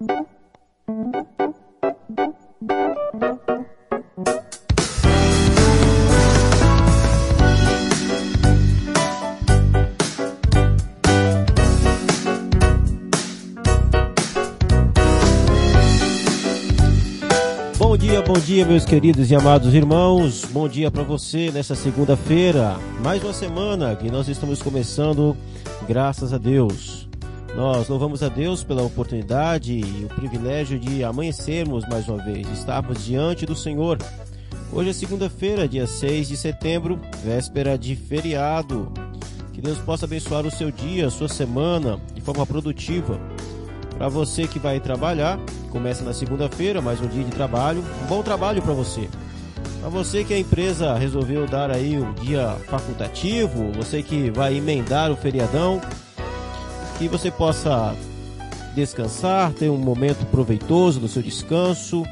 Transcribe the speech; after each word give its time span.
Bom 0.00 0.06
dia, 17.96 18.22
bom 18.22 18.34
dia, 18.34 18.64
meus 18.64 18.84
queridos 18.84 19.30
e 19.32 19.34
amados 19.34 19.74
irmãos. 19.74 20.44
Bom 20.44 20.68
dia 20.68 20.92
para 20.92 21.02
você 21.02 21.50
nessa 21.50 21.74
segunda-feira. 21.74 22.76
Mais 23.02 23.22
uma 23.24 23.32
semana 23.32 23.96
que 23.96 24.08
nós 24.08 24.28
estamos 24.28 24.62
começando, 24.62 25.36
graças 25.88 26.32
a 26.32 26.38
Deus. 26.38 27.07
Nós 27.58 27.88
louvamos 27.88 28.22
a 28.22 28.28
Deus 28.28 28.62
pela 28.62 28.84
oportunidade 28.84 29.72
e 29.72 30.04
o 30.04 30.08
privilégio 30.08 30.78
de 30.78 31.02
amanhecermos 31.02 31.84
mais 31.88 32.08
uma 32.08 32.22
vez, 32.22 32.48
estarmos 32.52 33.04
diante 33.04 33.44
do 33.44 33.56
Senhor. 33.56 33.98
Hoje 34.72 34.90
é 34.90 34.92
segunda-feira, 34.92 35.66
dia 35.66 35.84
6 35.84 36.28
de 36.28 36.36
setembro, 36.36 37.00
véspera 37.24 37.76
de 37.76 37.96
feriado. 37.96 38.92
Que 39.52 39.60
Deus 39.60 39.76
possa 39.78 40.04
abençoar 40.04 40.46
o 40.46 40.52
seu 40.52 40.70
dia, 40.70 41.08
a 41.08 41.10
sua 41.10 41.28
semana 41.28 42.00
de 42.14 42.20
forma 42.20 42.46
produtiva. 42.46 43.18
Para 43.96 44.08
você 44.08 44.46
que 44.46 44.60
vai 44.60 44.78
trabalhar, 44.78 45.36
começa 45.70 46.04
na 46.04 46.14
segunda-feira, 46.14 46.80
mais 46.80 47.00
um 47.00 47.08
dia 47.08 47.24
de 47.24 47.32
trabalho. 47.32 47.82
Um 48.04 48.06
bom 48.06 48.22
trabalho 48.22 48.62
para 48.62 48.72
você. 48.72 49.08
Para 49.80 49.90
você 49.90 50.22
que 50.22 50.32
a 50.32 50.38
empresa 50.38 50.94
resolveu 50.94 51.44
dar 51.44 51.72
aí 51.72 51.98
um 51.98 52.12
dia 52.14 52.50
facultativo, 52.68 53.72
você 53.72 54.00
que 54.00 54.30
vai 54.30 54.54
emendar 54.54 55.10
o 55.10 55.16
feriadão, 55.16 55.80
que 56.98 57.06
você 57.06 57.30
possa 57.30 57.94
descansar, 58.74 59.52
ter 59.52 59.70
um 59.70 59.76
momento 59.76 60.26
proveitoso 60.26 60.98
do 60.98 61.08
seu 61.08 61.22
descanso, 61.22 62.04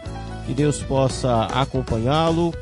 que 0.46 0.54
Deus 0.54 0.80
possa 0.80 1.44
acompanhá-lo, 1.46 2.54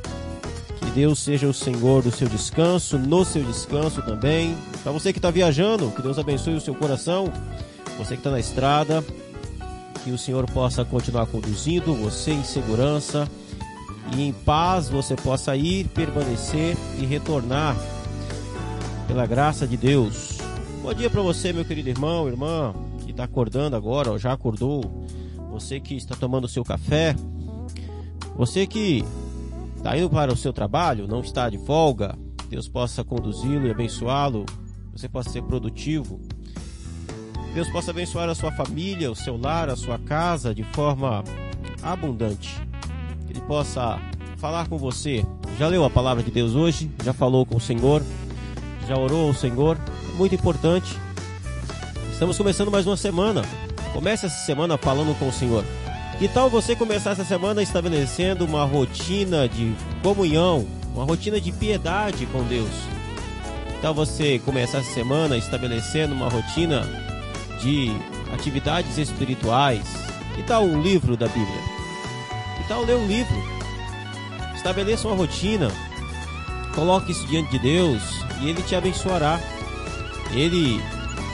que 0.78 0.90
Deus 0.92 1.18
seja 1.18 1.46
o 1.46 1.52
Senhor 1.52 2.02
do 2.02 2.10
seu 2.10 2.26
descanso, 2.26 2.98
no 2.98 3.24
seu 3.24 3.44
descanso 3.44 4.00
também. 4.02 4.56
Para 4.82 4.90
você 4.90 5.12
que 5.12 5.18
está 5.18 5.30
viajando, 5.30 5.90
que 5.90 6.00
Deus 6.00 6.18
abençoe 6.18 6.54
o 6.54 6.60
seu 6.60 6.74
coração. 6.74 7.30
Você 7.98 8.14
que 8.14 8.20
está 8.20 8.30
na 8.30 8.40
estrada, 8.40 9.04
que 10.02 10.10
o 10.10 10.18
Senhor 10.18 10.50
possa 10.50 10.84
continuar 10.84 11.26
conduzindo 11.26 11.94
você 11.94 12.32
em 12.32 12.42
segurança 12.42 13.28
e 14.16 14.22
em 14.22 14.32
paz 14.32 14.88
você 14.88 15.14
possa 15.14 15.54
ir, 15.56 15.88
permanecer 15.88 16.76
e 16.98 17.04
retornar 17.04 17.76
pela 19.06 19.26
graça 19.26 19.66
de 19.66 19.76
Deus. 19.76 20.33
Bom 20.84 20.92
dia 20.92 21.08
para 21.08 21.22
você, 21.22 21.50
meu 21.50 21.64
querido 21.64 21.88
irmão, 21.88 22.28
irmã, 22.28 22.74
que 23.06 23.10
está 23.10 23.24
acordando 23.24 23.74
agora, 23.74 24.10
ou 24.10 24.18
já 24.18 24.34
acordou. 24.34 24.82
Você 25.50 25.80
que 25.80 25.96
está 25.96 26.14
tomando 26.14 26.46
seu 26.46 26.62
café. 26.62 27.16
Você 28.36 28.66
que 28.66 29.02
está 29.78 29.96
indo 29.96 30.10
para 30.10 30.30
o 30.30 30.36
seu 30.36 30.52
trabalho, 30.52 31.08
não 31.08 31.22
está 31.22 31.48
de 31.48 31.56
folga. 31.56 32.14
Deus 32.50 32.68
possa 32.68 33.02
conduzi-lo 33.02 33.66
e 33.66 33.70
abençoá-lo. 33.70 34.44
Você 34.92 35.08
possa 35.08 35.30
ser 35.30 35.42
produtivo. 35.44 36.20
Deus 37.54 37.70
possa 37.70 37.90
abençoar 37.90 38.28
a 38.28 38.34
sua 38.34 38.52
família, 38.52 39.10
o 39.10 39.16
seu 39.16 39.38
lar, 39.38 39.70
a 39.70 39.76
sua 39.76 39.98
casa 39.98 40.54
de 40.54 40.64
forma 40.64 41.24
abundante. 41.82 42.60
Que 43.26 43.32
Ele 43.32 43.40
possa 43.40 43.98
falar 44.36 44.68
com 44.68 44.76
você. 44.76 45.24
Já 45.58 45.66
leu 45.66 45.82
a 45.82 45.88
palavra 45.88 46.22
de 46.22 46.30
Deus 46.30 46.54
hoje? 46.54 46.90
Já 47.02 47.14
falou 47.14 47.46
com 47.46 47.56
o 47.56 47.60
Senhor? 47.60 48.02
Já 48.86 48.98
orou 48.98 49.28
ao 49.28 49.34
Senhor? 49.34 49.78
Muito 50.16 50.34
importante. 50.34 50.96
Estamos 52.12 52.38
começando 52.38 52.70
mais 52.70 52.86
uma 52.86 52.96
semana. 52.96 53.42
Comece 53.92 54.26
essa 54.26 54.46
semana 54.46 54.78
falando 54.78 55.18
com 55.18 55.28
o 55.28 55.32
Senhor. 55.32 55.64
Que 56.18 56.28
tal 56.28 56.48
você 56.48 56.76
começar 56.76 57.10
essa 57.10 57.24
semana 57.24 57.62
estabelecendo 57.62 58.44
uma 58.44 58.64
rotina 58.64 59.48
de 59.48 59.74
comunhão, 60.02 60.66
uma 60.94 61.04
rotina 61.04 61.40
de 61.40 61.50
piedade 61.50 62.26
com 62.26 62.44
Deus? 62.44 62.70
Que 63.72 63.82
tal 63.82 63.92
você 63.92 64.38
começar 64.38 64.78
essa 64.78 64.92
semana 64.92 65.36
estabelecendo 65.36 66.14
uma 66.14 66.28
rotina 66.28 66.82
de 67.60 67.90
atividades 68.32 68.96
espirituais? 68.96 69.82
Que 70.36 70.44
tal 70.44 70.62
um 70.62 70.80
livro 70.80 71.16
da 71.16 71.26
Bíblia? 71.26 71.62
Que 72.56 72.68
tal 72.68 72.84
ler 72.84 72.94
um 72.94 73.06
livro? 73.08 73.34
Estabeleça 74.54 75.08
uma 75.08 75.16
rotina, 75.16 75.70
coloque 76.72 77.10
isso 77.10 77.26
diante 77.26 77.50
de 77.50 77.58
Deus 77.58 78.02
e 78.40 78.48
Ele 78.48 78.62
te 78.62 78.76
abençoará. 78.76 79.40
Ele 80.34 80.80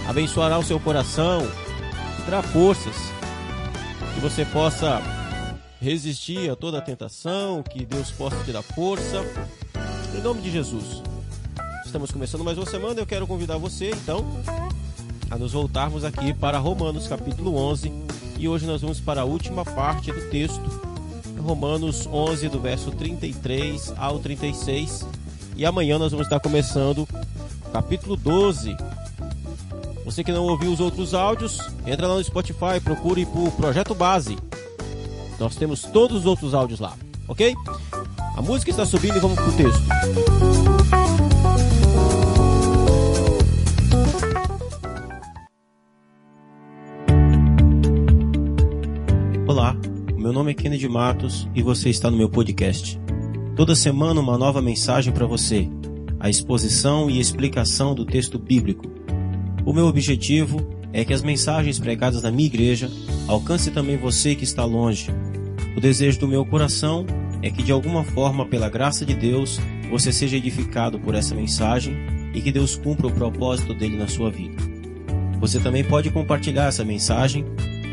abençoará 0.06 0.59
o 0.59 0.62
seu 0.62 0.78
coração, 0.78 1.41
te 2.16 2.22
dará 2.31 2.43
forças, 2.43 2.94
que 4.15 4.21
você 4.21 4.44
possa 4.44 5.00
resistir 5.81 6.50
a 6.50 6.55
toda 6.55 6.78
a 6.78 6.83
tentação, 6.83 7.62
que 7.62 7.87
Deus 7.87 8.10
possa 8.10 8.37
te 8.44 8.53
dar 8.53 8.60
força. 8.60 9.25
Em 10.15 10.21
nome 10.21 10.43
de 10.43 10.50
Jesus. 10.50 11.03
Estamos 11.87 12.10
começando 12.10 12.44
mais 12.44 12.59
uma 12.59 12.66
semana, 12.66 13.00
eu 13.00 13.06
quero 13.06 13.27
convidar 13.27 13.56
você, 13.56 13.91
então, 13.91 14.22
a 15.31 15.39
nos 15.39 15.53
voltarmos 15.53 16.05
aqui 16.05 16.34
para 16.34 16.59
Romanos 16.59 17.09
capítulo 17.09 17.56
11 17.56 17.91
e 18.39 18.49
hoje 18.49 18.66
nós 18.66 18.83
vamos 18.83 19.00
para 19.00 19.22
a 19.22 19.25
última 19.25 19.65
parte 19.65 20.12
do 20.12 20.28
texto, 20.28 20.60
Romanos 21.39 22.06
11 22.06 22.50
do 22.50 22.60
verso 22.60 22.91
33 22.91 23.94
ao 23.97 24.19
36 24.19 25.06
e 25.56 25.65
amanhã 25.65 25.99
nós 25.99 26.12
vamos 26.12 26.27
estar 26.27 26.39
começando 26.39 27.09
capítulo 27.72 28.16
12. 28.16 28.77
Você 30.05 30.25
que 30.25 30.33
não 30.33 30.44
ouviu 30.44 30.72
os 30.72 30.81
outros 30.81 31.12
áudios, 31.15 31.59
entra 31.87 32.06
lá 32.06 32.15
no 32.15 32.25
Spotify, 32.25 32.81
procure 32.83 33.27
por 33.27 33.50
Projeto 33.53 33.94
Base. 33.94 34.37
Nós 35.38 35.56
temos 35.56 35.83
todos 35.83 36.21
os 36.21 36.27
outros 36.27 36.55
áudios 36.55 36.81
lá, 36.81 36.97
ok? 37.28 37.55
A 38.37 38.43
música 38.43 38.71
está 38.71 38.87
subindo 38.87 39.16
e 39.16 39.21
vamos 39.21 39.39
pro 39.39 39.53
texto. 39.53 39.83
Olá, 49.47 49.77
meu 50.16 50.33
nome 50.33 50.53
é 50.53 50.55
Kennedy 50.55 50.89
Matos 50.89 51.49
e 51.55 51.62
você 51.62 51.91
está 51.91 52.10
no 52.10 52.16
meu 52.16 52.31
podcast. 52.31 52.99
Toda 53.55 53.75
semana 53.75 54.21
uma 54.21 54.39
nova 54.39 54.62
mensagem 54.62 55.12
para 55.12 55.27
você, 55.27 55.69
a 56.19 56.31
exposição 56.31 57.10
e 57.10 57.21
explicação 57.21 57.94
do 57.94 58.06
texto 58.06 58.39
bíblico. 58.39 59.00
O 59.65 59.72
meu 59.72 59.87
objetivo 59.87 60.66
é 60.93 61.04
que 61.04 61.12
as 61.12 61.22
mensagens 61.22 61.78
pregadas 61.78 62.22
na 62.22 62.31
minha 62.31 62.47
igreja 62.47 62.91
alcance 63.28 63.71
também 63.71 63.97
você 63.97 64.34
que 64.34 64.44
está 64.44 64.65
longe. 64.65 65.09
O 65.76 65.81
desejo 65.81 66.21
do 66.21 66.28
meu 66.28 66.44
coração 66.44 67.06
é 67.43 67.50
que 67.50 67.62
de 67.62 67.72
alguma 67.72 68.04
forma, 68.04 68.47
pela 68.47 68.69
graça 68.69 69.04
de 69.04 69.15
Deus, 69.15 69.60
você 69.91 70.12
seja 70.12 70.37
edificado 70.37 70.98
por 70.98 71.15
essa 71.15 71.34
mensagem 71.34 71.94
e 72.34 72.41
que 72.41 72.53
Deus 72.53 72.76
cumpra 72.76 73.06
o 73.06 73.12
propósito 73.12 73.75
dele 73.75 73.97
na 73.97 74.09
sua 74.09 74.31
vida. 74.31 74.56
Você 75.41 75.59
também 75.59 75.82
pode 75.82 76.10
compartilhar 76.10 76.66
essa 76.66 76.84
mensagem 76.84 77.44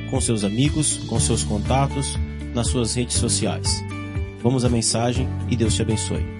com 0.10 0.20
seus 0.20 0.44
amigos, 0.44 0.98
com 1.08 1.20
seus 1.20 1.44
contatos, 1.44 2.18
nas 2.54 2.68
suas 2.68 2.94
redes 2.94 3.16
sociais. 3.16 3.84
Vamos 4.42 4.66
à 4.66 4.70
mensagem 4.70 5.28
e 5.50 5.56
Deus 5.56 5.76
te 5.76 5.82
abençoe. 5.82 6.37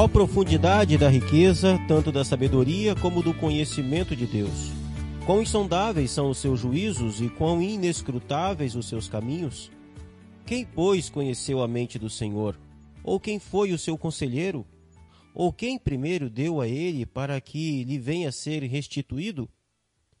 Ó 0.00 0.06
profundidade 0.06 0.96
da 0.96 1.08
riqueza, 1.08 1.76
tanto 1.88 2.12
da 2.12 2.24
sabedoria 2.24 2.94
como 2.94 3.20
do 3.20 3.34
conhecimento 3.34 4.14
de 4.14 4.28
Deus. 4.28 4.70
Quão 5.26 5.42
insondáveis 5.42 6.12
são 6.12 6.30
os 6.30 6.38
seus 6.38 6.60
juízos 6.60 7.20
e 7.20 7.28
quão 7.28 7.60
inescrutáveis 7.60 8.76
os 8.76 8.86
seus 8.86 9.08
caminhos? 9.08 9.72
Quem, 10.46 10.64
pois, 10.64 11.10
conheceu 11.10 11.60
a 11.60 11.66
mente 11.66 11.98
do 11.98 12.08
Senhor? 12.08 12.56
Ou 13.02 13.18
quem 13.18 13.40
foi 13.40 13.72
o 13.72 13.78
seu 13.78 13.98
conselheiro? 13.98 14.64
Ou 15.34 15.52
quem 15.52 15.76
primeiro 15.76 16.30
deu 16.30 16.60
a 16.60 16.68
ele 16.68 17.04
para 17.04 17.40
que 17.40 17.82
lhe 17.82 17.98
venha 17.98 18.28
a 18.28 18.32
ser 18.32 18.62
restituído? 18.62 19.50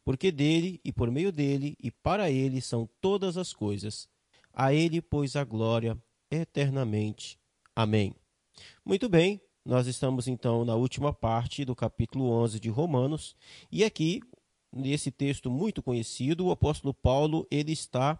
Porque 0.04 0.32
dele, 0.32 0.80
e 0.84 0.90
por 0.90 1.08
meio 1.08 1.30
dele, 1.30 1.76
e 1.80 1.92
para 1.92 2.32
ele 2.32 2.60
são 2.60 2.90
todas 3.00 3.36
as 3.36 3.52
coisas. 3.52 4.08
A 4.52 4.74
ele, 4.74 5.00
pois, 5.00 5.36
a 5.36 5.44
glória 5.44 5.96
eternamente. 6.28 7.38
Amém. 7.76 8.12
Muito 8.84 9.08
bem, 9.08 9.40
nós 9.68 9.86
estamos 9.86 10.26
então 10.26 10.64
na 10.64 10.74
última 10.74 11.12
parte 11.12 11.62
do 11.62 11.76
capítulo 11.76 12.30
11 12.30 12.58
de 12.58 12.70
Romanos, 12.70 13.36
e 13.70 13.84
aqui, 13.84 14.22
nesse 14.72 15.10
texto 15.10 15.50
muito 15.50 15.82
conhecido, 15.82 16.46
o 16.46 16.50
apóstolo 16.50 16.94
Paulo, 16.94 17.46
ele 17.50 17.72
está 17.72 18.18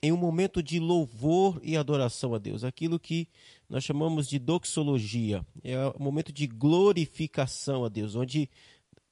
em 0.00 0.12
um 0.12 0.16
momento 0.16 0.62
de 0.62 0.78
louvor 0.78 1.58
e 1.64 1.76
adoração 1.76 2.32
a 2.32 2.38
Deus, 2.38 2.62
aquilo 2.62 2.96
que 2.96 3.28
nós 3.68 3.82
chamamos 3.82 4.28
de 4.28 4.38
doxologia, 4.38 5.44
é 5.64 5.76
um 5.98 6.04
momento 6.04 6.32
de 6.32 6.46
glorificação 6.46 7.84
a 7.84 7.88
Deus, 7.88 8.14
onde 8.14 8.48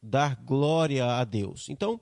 dar 0.00 0.36
glória 0.36 1.04
a 1.04 1.24
Deus. 1.24 1.68
Então, 1.68 2.00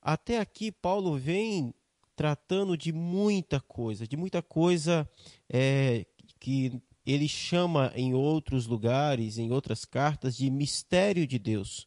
até 0.00 0.38
aqui 0.38 0.72
Paulo 0.72 1.18
vem 1.18 1.74
tratando 2.16 2.78
de 2.78 2.94
muita 2.94 3.60
coisa, 3.60 4.06
de 4.06 4.16
muita 4.16 4.40
coisa 4.40 5.06
é, 5.50 6.06
que 6.38 6.80
ele 7.10 7.28
chama 7.28 7.92
em 7.94 8.14
outros 8.14 8.66
lugares, 8.66 9.38
em 9.38 9.52
outras 9.52 9.84
cartas, 9.84 10.36
de 10.36 10.50
mistério 10.50 11.26
de 11.26 11.38
Deus. 11.38 11.86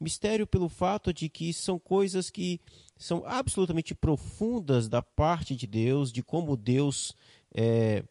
Mistério 0.00 0.46
pelo 0.46 0.68
fato 0.68 1.12
de 1.12 1.28
que 1.28 1.52
são 1.52 1.78
coisas 1.78 2.30
que 2.30 2.60
são 2.96 3.22
absolutamente 3.26 3.94
profundas 3.94 4.88
da 4.88 5.02
parte 5.02 5.54
de 5.54 5.66
Deus, 5.66 6.12
de 6.12 6.22
como 6.22 6.56
Deus 6.56 7.14
é, 7.54 8.04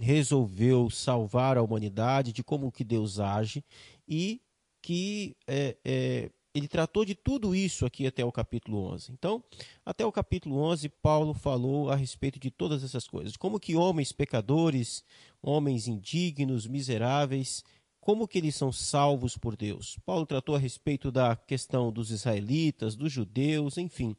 resolveu 0.00 0.90
salvar 0.90 1.56
a 1.56 1.62
humanidade, 1.62 2.32
de 2.32 2.42
como 2.42 2.72
que 2.72 2.84
Deus 2.84 3.18
age 3.18 3.64
e 4.08 4.40
que 4.82 5.36
é, 5.46 5.76
é, 5.84 6.30
ele 6.56 6.68
tratou 6.68 7.04
de 7.04 7.14
tudo 7.14 7.54
isso 7.54 7.84
aqui 7.84 8.06
até 8.06 8.24
o 8.24 8.32
capítulo 8.32 8.78
11. 8.92 9.12
Então, 9.12 9.44
até 9.84 10.06
o 10.06 10.10
capítulo 10.10 10.56
11, 10.56 10.88
Paulo 10.88 11.34
falou 11.34 11.90
a 11.90 11.96
respeito 11.96 12.38
de 12.38 12.50
todas 12.50 12.82
essas 12.82 13.06
coisas. 13.06 13.36
Como 13.36 13.60
que 13.60 13.76
homens 13.76 14.10
pecadores, 14.10 15.04
homens 15.42 15.86
indignos, 15.86 16.66
miseráveis, 16.66 17.62
como 18.00 18.26
que 18.26 18.38
eles 18.38 18.54
são 18.54 18.72
salvos 18.72 19.36
por 19.36 19.54
Deus? 19.54 19.98
Paulo 20.06 20.24
tratou 20.24 20.54
a 20.54 20.58
respeito 20.58 21.12
da 21.12 21.36
questão 21.36 21.92
dos 21.92 22.10
israelitas, 22.10 22.96
dos 22.96 23.12
judeus, 23.12 23.76
enfim. 23.76 24.16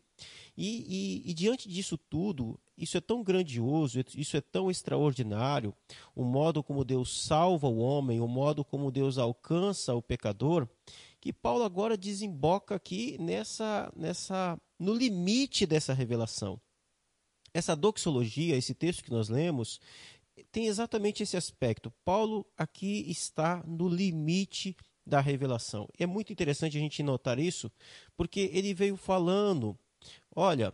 E, 0.56 1.24
e, 1.26 1.32
e, 1.32 1.34
diante 1.34 1.68
disso 1.70 1.98
tudo, 1.98 2.60
isso 2.78 2.98
é 2.98 3.02
tão 3.02 3.24
grandioso, 3.24 4.00
isso 4.16 4.38
é 4.38 4.42
tão 4.42 4.70
extraordinário, 4.70 5.74
o 6.16 6.24
modo 6.24 6.62
como 6.62 6.84
Deus 6.84 7.24
salva 7.24 7.68
o 7.68 7.78
homem, 7.78 8.20
o 8.20 8.28
modo 8.28 8.66
como 8.66 8.92
Deus 8.92 9.18
alcança 9.18 9.96
o 9.96 10.02
pecador, 10.02 10.68
que 11.28 11.34
Paulo 11.34 11.66
agora 11.66 11.98
desemboca 11.98 12.74
aqui 12.74 13.18
nessa, 13.20 13.92
nessa, 13.98 14.58
no 14.80 14.94
limite 14.94 15.66
dessa 15.66 15.94
revelação. 15.94 16.58
Essa 17.54 17.76
doxologia, 17.76 18.56
esse 18.56 18.74
texto 18.74 19.04
que 19.04 19.12
nós 19.12 19.28
lemos, 19.28 19.82
tem 20.54 20.68
exatamente 20.68 21.24
esse 21.24 21.36
aspecto. 21.36 21.92
Paulo 22.06 22.46
aqui 22.56 23.04
está 23.12 23.62
no 23.68 23.90
limite 23.90 24.74
da 25.06 25.20
revelação. 25.20 25.90
É 26.00 26.06
muito 26.06 26.32
interessante 26.32 26.78
a 26.78 26.80
gente 26.80 27.04
notar 27.04 27.40
isso, 27.40 27.70
porque 28.16 28.50
ele 28.54 28.74
veio 28.74 28.96
falando: 28.96 29.78
olha, 30.34 30.74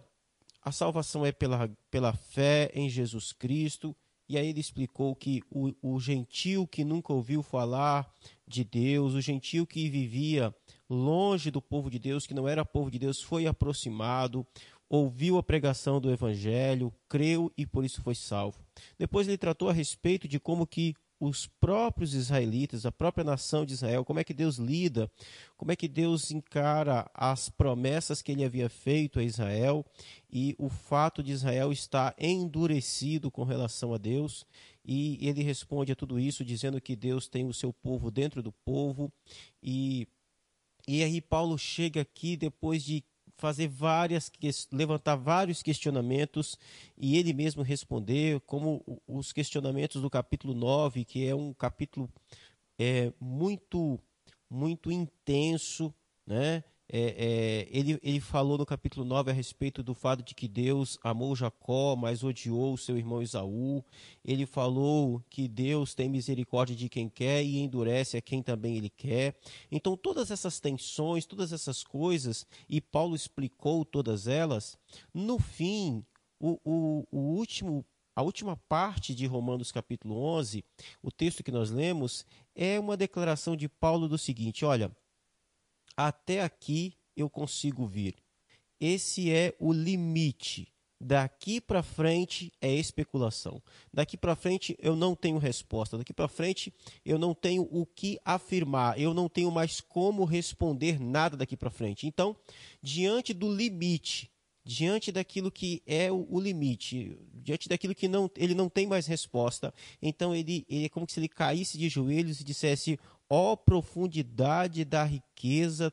a 0.62 0.72
salvação 0.72 1.26
é 1.26 1.32
pela, 1.32 1.68
pela 1.90 2.14
fé 2.14 2.70
em 2.76 2.88
Jesus 2.92 3.32
Cristo, 3.32 3.96
e 4.30 4.38
aí 4.38 4.50
ele 4.50 4.60
explicou 4.60 5.16
que 5.16 5.42
o, 5.50 5.74
o 5.82 6.00
gentil 6.00 6.68
que 6.68 6.84
nunca 6.84 7.12
ouviu 7.12 7.42
falar 7.42 8.08
de 8.54 8.64
Deus, 8.64 9.14
o 9.14 9.22
gentil 9.22 9.66
que 9.66 9.90
vivia 9.90 10.54
longe 10.90 11.50
do 11.50 11.62
povo 11.62 11.90
de 11.90 11.98
Deus, 11.98 12.28
que 12.28 12.34
não 12.34 12.48
era 12.48 12.64
povo 12.64 12.92
de 12.92 13.00
Deus, 13.00 13.22
foi 13.22 13.48
aproximado, 13.48 14.46
ouviu 14.90 15.38
a 15.38 15.44
pregação 15.44 16.00
do 16.00 16.12
evangelho, 16.12 16.94
creu 17.10 17.52
e 17.58 17.66
por 17.66 17.84
isso 17.84 18.02
foi 18.02 18.14
salvo. 18.14 18.64
Depois 18.98 19.28
ele 19.28 19.38
tratou 19.38 19.70
a 19.70 19.74
respeito 19.74 20.28
de 20.28 20.40
como 20.40 20.68
que 20.68 20.94
os 21.26 21.48
próprios 21.48 22.14
israelitas, 22.14 22.86
a 22.86 22.92
própria 22.92 23.24
nação 23.24 23.66
de 23.66 23.74
Israel, 23.74 24.04
como 24.04 24.20
é 24.20 24.26
que 24.26 24.34
Deus 24.34 24.58
lida, 24.58 25.10
como 25.56 25.72
é 25.72 25.76
que 25.76 25.88
Deus 25.88 26.32
encara 26.32 27.10
as 27.14 27.48
promessas 27.48 28.22
que 28.22 28.34
ele 28.34 28.44
havia 28.44 28.68
feito 28.68 29.20
a 29.20 29.24
Israel 29.24 29.86
e 30.30 30.54
o 30.60 30.68
fato 30.68 31.24
de 31.24 31.32
Israel 31.32 31.72
estar 31.72 32.14
endurecido 32.18 33.32
com 33.32 33.46
relação 33.46 33.94
a 33.94 33.98
Deus. 33.98 34.46
E 34.84 35.18
ele 35.26 35.42
responde 35.42 35.94
a 35.94 35.96
tudo 35.96 36.20
isso 36.20 36.44
dizendo 36.44 36.82
que 36.82 36.94
Deus 36.94 37.30
tem 37.30 37.48
o 37.48 37.54
seu 37.54 37.72
povo 37.72 38.12
dentro 38.12 38.44
do 38.44 38.52
povo. 38.52 39.10
E, 39.62 40.06
e 40.86 41.04
aí 41.06 41.22
Paulo 41.22 41.58
chega 41.58 42.02
aqui 42.02 42.36
depois 42.36 42.84
de 42.84 43.02
fazer 43.38 43.68
várias, 43.68 44.32
levantar 44.72 45.16
vários 45.16 45.62
questionamentos 45.62 46.58
e 46.98 47.18
ele 47.18 47.34
mesmo 47.34 47.62
responder, 47.62 48.40
como 48.42 48.84
os 49.08 49.34
questionamentos 49.34 50.02
do 50.02 50.10
capítulo 50.10 50.54
9, 50.54 51.04
que 51.06 51.28
é 51.28 51.36
um 51.36 51.54
capítulo 51.54 52.10
é, 52.80 53.12
muito, 53.20 54.00
muito 54.50 54.92
intenso, 54.92 55.94
né? 56.26 56.64
É, 56.90 57.00
é, 57.00 57.68
ele, 57.72 57.98
ele 58.04 58.20
falou 58.20 58.58
no 58.58 58.66
capítulo 58.66 59.06
9 59.06 59.32
a 59.32 59.34
respeito 59.34 59.82
do 59.82 59.94
fato 59.94 60.22
de 60.22 60.36
que 60.36 60.48
Deus 60.48 61.00
amou 61.04 61.36
Jacó, 61.36 61.96
mas 61.96 62.24
odiou 62.24 62.74
o 62.74 62.78
seu 62.78 62.98
irmão 62.98 63.22
Isaú. 63.22 63.84
Ele 64.24 64.46
falou 64.46 65.24
que 65.30 65.48
Deus 65.48 65.96
tem 65.96 66.10
misericórdia 66.10 66.76
de 66.76 66.90
quem 66.90 67.10
quer 67.10 67.44
e 67.44 67.60
endurece 67.60 68.18
a 68.18 68.22
quem 68.22 68.44
também 68.44 68.78
ele 68.78 68.90
quer. 68.90 69.36
Então, 69.72 69.96
todas 69.96 70.30
essas 70.30 70.60
tensões, 70.60 71.26
todas 71.26 71.52
essas 71.54 71.84
coisas, 71.84 72.46
e 72.70 72.82
Paulo 72.82 73.16
explicou 73.16 73.86
todas 73.86 74.28
elas, 74.28 74.78
no 75.14 75.40
fim, 75.40 76.06
o, 76.40 76.60
o, 76.64 77.08
o 77.12 77.20
último 77.38 77.86
a 78.16 78.22
última 78.22 78.56
parte 78.70 79.16
de 79.16 79.26
Romanos 79.26 79.72
capítulo 79.72 80.16
11, 80.16 80.64
o 81.02 81.12
texto 81.12 81.44
que 81.44 81.52
nós 81.52 81.72
lemos, 81.72 82.28
é 82.54 82.80
uma 82.80 82.96
declaração 82.96 83.56
de 83.56 83.68
Paulo 83.68 84.08
do 84.08 84.20
seguinte: 84.20 84.64
olha, 84.64 84.96
até 85.96 86.42
aqui 86.42 86.94
eu 87.16 87.30
consigo 87.30 87.86
vir. 87.86 88.16
Esse 88.80 89.32
é 89.32 89.56
o 89.60 89.72
limite. 89.72 90.74
Daqui 91.00 91.60
para 91.60 91.84
frente 91.84 92.52
é 92.62 92.74
especulação. 92.74 93.62
Daqui 93.94 94.16
para 94.16 94.38
frente 94.38 94.76
eu 94.80 94.96
não 94.96 95.16
tenho 95.16 95.38
resposta. 95.38 95.98
Daqui 95.98 96.14
para 96.14 96.30
frente 96.30 96.74
eu 97.04 97.20
não 97.20 97.34
tenho 97.34 97.64
o 97.64 97.86
que 97.86 98.18
afirmar. 98.24 98.98
Eu 98.98 99.14
não 99.14 99.28
tenho 99.28 99.52
mais 99.52 99.82
como 99.82 100.24
responder 100.24 101.00
nada 101.02 101.36
daqui 101.36 101.58
para 101.58 101.70
frente. 101.70 102.08
Então, 102.08 102.36
diante 102.82 103.34
do 103.34 103.54
limite, 103.54 104.32
diante 104.64 105.12
daquilo 105.12 105.52
que 105.52 105.84
é 105.86 106.10
o, 106.10 106.40
limite, 106.40 107.18
diante 107.34 107.68
daquilo 107.68 107.94
que 107.94 108.08
não, 108.08 108.32
ele 108.38 108.56
não 108.56 108.70
tem 108.70 108.88
mais 108.88 109.06
resposta, 109.06 109.74
então 110.02 110.34
ele, 110.34 110.66
ele 110.70 110.86
é 110.86 110.90
como 110.90 111.06
se 111.10 111.20
ele 111.20 111.28
caísse 111.28 111.78
de 111.78 111.90
joelhos 111.90 112.40
e 112.40 112.44
dissesse: 112.44 112.98
ó 113.34 113.56
profundidade 113.56 114.86
da 114.86 115.04
riqueza, 115.04 115.92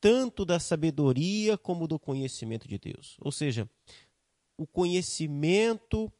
tanto 0.00 0.44
da 0.44 0.60
sabedoria 0.60 1.58
como 1.58 1.88
do 1.88 1.98
conhecimento 1.98 2.68
de 2.68 2.78
Deus. 2.78 3.16
Ou 3.20 3.32
seja, 3.32 3.68
o 4.56 4.68
conhecimento, 4.68 6.12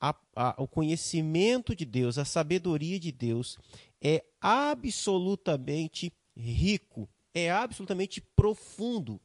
a, 0.00 0.12
a, 0.34 0.60
o 0.60 0.66
conhecimento 0.66 1.76
de 1.76 1.84
Deus, 1.84 2.18
a 2.18 2.24
sabedoria 2.24 2.98
de 2.98 3.12
Deus 3.12 3.56
é 4.00 4.24
absolutamente 4.40 6.12
rico, 6.36 7.08
é 7.32 7.48
absolutamente 7.48 8.20
profundo. 8.20 9.20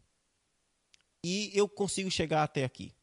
E 1.26 1.50
eu 1.56 1.68
consigo 1.68 2.12
chegar 2.12 2.44
até 2.44 2.64
aqui. 2.64 2.94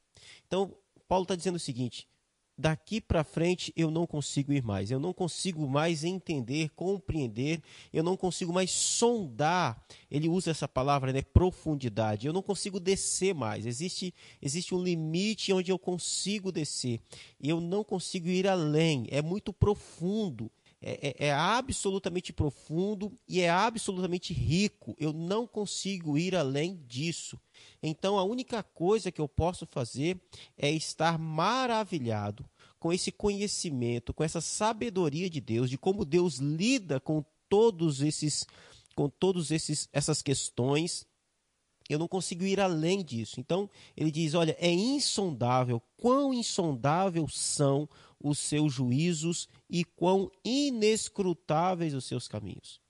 Então, 0.46 0.78
Paulo 1.08 1.24
está 1.24 1.34
dizendo 1.34 1.56
o 1.56 1.60
seguinte: 1.60 2.06
daqui 2.56 3.00
para 3.00 3.24
frente 3.24 3.72
eu 3.76 3.90
não 3.90 4.06
consigo 4.06 4.52
ir 4.52 4.62
mais. 4.62 4.90
Eu 4.90 5.00
não 5.00 5.12
consigo 5.12 5.68
mais 5.68 6.04
entender, 6.04 6.70
compreender, 6.70 7.60
eu 7.92 8.02
não 8.02 8.16
consigo 8.16 8.52
mais 8.52 8.70
sondar. 8.70 9.84
Ele 10.10 10.28
usa 10.28 10.50
essa 10.50 10.68
palavra, 10.68 11.12
né, 11.12 11.22
profundidade. 11.22 12.26
Eu 12.26 12.32
não 12.32 12.42
consigo 12.42 12.78
descer 12.78 13.34
mais. 13.34 13.66
Existe 13.66 14.14
existe 14.40 14.74
um 14.74 14.82
limite 14.82 15.52
onde 15.52 15.70
eu 15.70 15.78
consigo 15.78 16.52
descer. 16.52 17.00
Eu 17.40 17.60
não 17.60 17.82
consigo 17.82 18.28
ir 18.28 18.46
além. 18.46 19.06
É 19.10 19.20
muito 19.20 19.52
profundo. 19.52 20.50
É, 20.86 21.16
é, 21.16 21.28
é, 21.28 21.32
absolutamente 21.32 22.30
profundo 22.30 23.10
e 23.26 23.40
é 23.40 23.48
absolutamente 23.48 24.34
rico. 24.34 24.94
Eu 24.98 25.14
não 25.14 25.46
consigo 25.46 26.18
ir 26.18 26.36
além 26.36 26.76
disso. 26.86 27.40
Então, 27.82 28.18
a 28.18 28.22
única 28.22 28.62
coisa 28.62 29.10
que 29.10 29.18
eu 29.18 29.26
posso 29.26 29.64
fazer 29.64 30.20
é 30.58 30.70
estar 30.70 31.18
maravilhado 31.18 32.44
com 32.78 32.92
esse 32.92 33.10
conhecimento, 33.10 34.12
com 34.12 34.22
essa 34.22 34.42
sabedoria 34.42 35.30
de 35.30 35.40
Deus, 35.40 35.70
de 35.70 35.78
como 35.78 36.04
Deus 36.04 36.34
lida 36.34 37.00
com 37.00 37.24
todos 37.48 38.02
esses, 38.02 38.46
com 38.94 39.08
todos 39.08 39.50
esses 39.50 39.88
essas 39.90 40.20
questões. 40.20 41.06
Eu 41.88 41.98
não 41.98 42.08
consigo 42.08 42.44
ir 42.44 42.60
além 42.60 43.02
disso. 43.02 43.40
Então, 43.40 43.70
ele 43.96 44.10
diz: 44.10 44.34
olha, 44.34 44.54
é 44.60 44.70
insondável, 44.70 45.80
quão 45.96 46.34
insondáveis 46.34 47.34
são 47.34 47.88
os 48.24 48.38
seus 48.38 48.72
juízos 48.72 49.46
e 49.68 49.84
quão 49.84 50.32
inescrutáveis 50.42 51.92
os 51.92 52.06
seus 52.06 52.26
caminhos. 52.26 52.80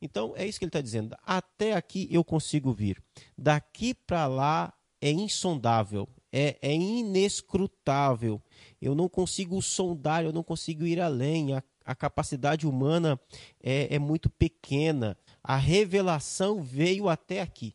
Então, 0.00 0.34
é 0.36 0.46
isso 0.46 0.58
que 0.58 0.66
ele 0.66 0.68
está 0.68 0.82
dizendo. 0.82 1.16
Até 1.22 1.72
aqui 1.72 2.06
eu 2.10 2.22
consigo 2.22 2.70
vir. 2.70 3.02
Daqui 3.36 3.94
para 3.94 4.26
lá 4.26 4.74
é 5.00 5.10
insondável, 5.10 6.06
é, 6.30 6.58
é, 6.60 6.74
inescrutável. 6.74 8.42
Eu 8.78 8.94
não 8.94 9.08
consigo 9.08 9.60
sondar, 9.62 10.22
eu 10.22 10.32
não 10.32 10.42
consigo 10.42 10.84
ir 10.84 11.00
além. 11.00 11.54
A, 11.54 11.62
a 11.82 11.94
capacidade 11.94 12.66
humana 12.66 13.18
é, 13.62 13.94
é, 13.94 13.98
muito 13.98 14.28
pequena. 14.28 15.16
A 15.42 15.56
revelação 15.56 16.62
veio 16.62 17.08
até 17.08 17.40
aqui. 17.40 17.74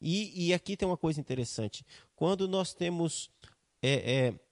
E, 0.00 0.46
e 0.46 0.54
aqui 0.54 0.76
tem 0.76 0.86
uma 0.86 0.96
coisa 0.96 1.18
interessante. 1.18 1.84
Quando 2.14 2.46
nós 2.46 2.72
temos 2.72 3.28
é, 3.82 4.28
é 4.28 4.45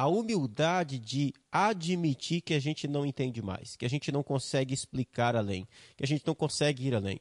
a 0.00 0.08
humildade 0.08 0.98
de 0.98 1.30
admitir 1.52 2.40
que 2.40 2.54
a 2.54 2.58
gente 2.58 2.88
não 2.88 3.04
entende 3.04 3.42
mais, 3.42 3.76
que 3.76 3.84
a 3.84 3.88
gente 3.90 4.10
não 4.10 4.22
consegue 4.22 4.72
explicar 4.72 5.36
além, 5.36 5.68
que 5.94 6.02
a 6.02 6.06
gente 6.06 6.26
não 6.26 6.34
consegue 6.34 6.86
ir 6.86 6.94
além. 6.94 7.20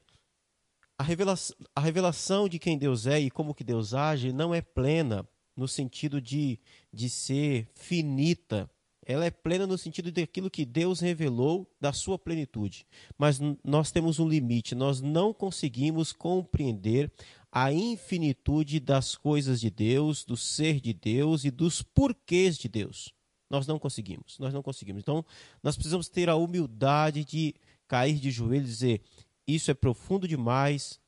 A 0.98 1.04
revelação, 1.04 1.58
a 1.76 1.82
revelação 1.82 2.48
de 2.48 2.58
quem 2.58 2.78
Deus 2.78 3.06
é 3.06 3.20
e 3.20 3.30
como 3.30 3.54
que 3.54 3.66
Deus 3.66 3.94
age 3.94 4.32
não 4.32 4.56
é 4.56 4.62
plena 4.62 5.28
no 5.58 5.68
sentido 5.68 6.22
de, 6.22 6.58
de 6.94 7.10
ser 7.10 7.70
finita. 7.76 8.72
ela 9.06 9.26
é 9.26 9.32
plena 9.32 9.68
no 9.68 9.78
sentido 9.78 10.10
daquilo 10.10 10.50
que 10.50 10.64
Deus 10.64 11.02
revelou 11.02 11.70
da 11.82 11.92
sua 11.92 12.18
plenitude. 12.18 12.88
Mas 13.18 13.42
nós 13.62 13.92
temos 13.92 14.20
um 14.20 14.30
limite, 14.30 14.74
nós 14.74 15.02
não 15.02 15.34
conseguimos 15.34 16.14
compreender 16.14 17.12
a 17.52 17.72
infinitude 17.74 18.80
das 18.80 19.16
coisas 19.16 19.60
de 19.60 19.70
Deus, 19.70 20.24
do 20.24 20.38
ser 20.38 20.80
de 20.80 20.94
Deus 20.94 21.44
e 21.44 21.52
dos 21.52 21.82
porquês 21.82 22.58
de 22.58 22.68
Deus. 22.68 23.14
Nós 23.50 23.66
não 23.66 23.80
conseguimos, 23.80 24.38
nós 24.38 24.54
não 24.54 24.62
conseguimos. 24.62 25.02
Então, 25.02 25.26
nós 25.64 25.76
precisamos 25.76 26.08
ter 26.08 26.30
a 26.30 26.36
humildade 26.36 27.26
de 27.26 27.56
cair 27.88 28.20
de 28.20 28.30
joelhos 28.30 28.70
e 28.70 28.72
dizer: 28.72 29.02
Isso 29.48 29.72
é 29.72 29.74
profundo 29.74 30.28
demais, 30.28 31.00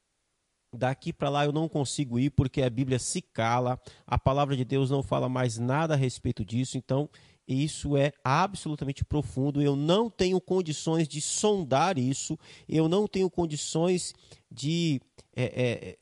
daqui 0.75 1.13
para 1.13 1.29
lá 1.29 1.45
eu 1.45 1.51
não 1.51 1.69
consigo 1.69 2.17
ir 2.17 2.31
porque 2.31 2.61
a 2.61 2.69
Bíblia 2.69 2.97
se 2.97 3.21
cala, 3.21 3.79
a 4.07 4.17
palavra 4.17 4.57
de 4.57 4.65
Deus 4.65 4.89
não 4.89 5.03
fala 5.03 5.29
mais 5.29 5.57
nada 5.57 5.93
a 5.93 5.97
respeito 5.97 6.43
disso, 6.43 6.77
então 6.77 7.09
isso 7.47 7.97
é 7.97 8.13
absolutamente 8.23 9.03
profundo. 9.03 9.61
Eu 9.61 9.75
não 9.75 10.09
tenho 10.09 10.39
condições 10.39 11.07
de 11.07 11.19
sondar 11.19 11.97
isso, 11.97 12.39
eu 12.67 12.87
não 12.87 13.07
tenho 13.07 13.29
condições 13.29 14.13
de, 14.49 15.01
é, 15.35 15.43
é, 15.43 15.97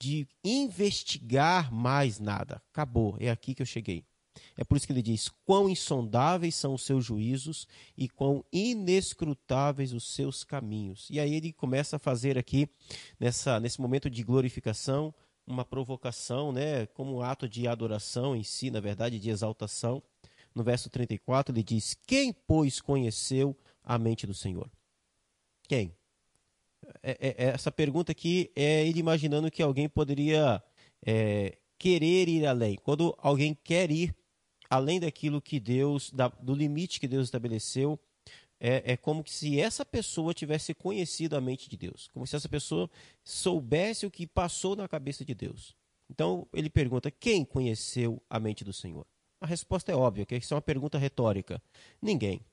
de 0.00 0.26
investigar 0.42 1.70
mais 1.72 2.18
nada. 2.18 2.62
Acabou, 2.72 3.16
é 3.20 3.30
aqui 3.30 3.54
que 3.54 3.60
eu 3.60 3.66
cheguei. 3.66 4.04
É 4.56 4.64
por 4.64 4.76
isso 4.76 4.86
que 4.86 4.92
ele 4.92 5.02
diz: 5.02 5.28
quão 5.44 5.68
insondáveis 5.68 6.54
são 6.54 6.74
os 6.74 6.82
seus 6.82 7.04
juízos 7.04 7.66
e 7.96 8.08
quão 8.08 8.44
inescrutáveis 8.52 9.92
os 9.92 10.14
seus 10.14 10.42
caminhos. 10.42 11.06
E 11.10 11.20
aí 11.20 11.34
ele 11.34 11.52
começa 11.52 11.96
a 11.96 11.98
fazer 11.98 12.38
aqui, 12.38 12.68
nessa, 13.18 13.60
nesse 13.60 13.80
momento 13.80 14.08
de 14.08 14.22
glorificação, 14.22 15.14
uma 15.46 15.64
provocação, 15.64 16.52
né, 16.52 16.86
como 16.86 17.16
um 17.16 17.22
ato 17.22 17.48
de 17.48 17.66
adoração 17.66 18.34
em 18.34 18.42
si, 18.42 18.70
na 18.70 18.80
verdade, 18.80 19.18
de 19.18 19.30
exaltação. 19.30 20.02
No 20.54 20.64
verso 20.64 20.88
34, 20.88 21.54
ele 21.54 21.62
diz: 21.62 21.96
Quem, 22.06 22.32
pois, 22.32 22.80
conheceu 22.80 23.56
a 23.82 23.98
mente 23.98 24.26
do 24.26 24.34
Senhor? 24.34 24.70
Quem? 25.68 25.94
É, 27.02 27.10
é, 27.12 27.44
é 27.44 27.48
essa 27.48 27.72
pergunta 27.72 28.12
aqui 28.12 28.50
é 28.54 28.86
ele 28.86 29.00
imaginando 29.00 29.50
que 29.50 29.62
alguém 29.62 29.88
poderia 29.88 30.62
é, 31.04 31.56
querer 31.78 32.28
ir 32.28 32.46
além. 32.46 32.76
Quando 32.76 33.16
alguém 33.18 33.54
quer 33.54 33.90
ir 33.90 34.14
além 34.68 35.00
daquilo 35.00 35.40
que 35.40 35.58
Deus, 35.58 36.10
da, 36.10 36.28
do 36.28 36.54
limite 36.54 37.00
que 37.00 37.08
Deus 37.08 37.26
estabeleceu, 37.26 37.98
é, 38.60 38.92
é, 38.92 38.96
como 38.96 39.26
se 39.26 39.58
essa 39.58 39.84
pessoa 39.84 40.34
tivesse 40.34 40.74
conhecido 40.74 41.34
a 41.34 41.40
mente 41.40 41.68
de 41.68 41.76
Deus, 41.76 42.08
como 42.12 42.26
se 42.26 42.36
essa 42.36 42.48
pessoa 42.48 42.90
soubesse 43.24 44.04
o 44.04 44.10
que 44.10 44.26
passou 44.26 44.76
na 44.76 44.86
cabeça 44.86 45.24
de 45.24 45.34
Deus. 45.34 45.74
Então 46.10 46.46
ele 46.52 46.68
pergunta: 46.68 47.10
quem 47.10 47.44
conheceu 47.44 48.22
a 48.28 48.38
mente 48.38 48.62
do 48.62 48.72
Senhor? 48.72 49.06
A 49.40 49.46
resposta 49.46 49.90
é 49.90 49.94
óbvia, 49.96 50.26
que 50.26 50.36
isso 50.36 50.52
é 50.52 50.56
uma 50.56 50.60
pergunta 50.62 50.98
retórica. 50.98 51.62
Ninguém. 52.02 52.44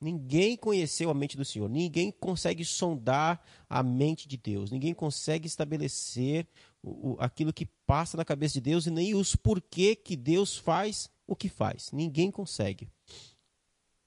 Ninguém 0.00 0.56
conheceu 0.56 1.08
a 1.08 1.14
mente 1.14 1.36
do 1.36 1.44
Senhor, 1.44 1.70
ninguém 1.70 2.10
consegue 2.10 2.64
sondar 2.64 3.42
a 3.68 3.82
mente 3.82 4.28
de 4.28 4.36
Deus, 4.36 4.70
ninguém 4.70 4.92
consegue 4.92 5.46
estabelecer 5.46 6.46
o, 6.82 7.12
o, 7.12 7.16
aquilo 7.18 7.52
que 7.52 7.64
passa 7.86 8.16
na 8.16 8.24
cabeça 8.24 8.54
de 8.54 8.60
Deus 8.60 8.86
e 8.86 8.90
nem 8.90 9.14
os 9.14 9.34
porquê 9.34 9.96
que 9.96 10.14
Deus 10.14 10.56
faz 10.56 11.10
o 11.26 11.34
que 11.34 11.48
faz. 11.48 11.90
Ninguém 11.92 12.30
consegue. 12.30 12.88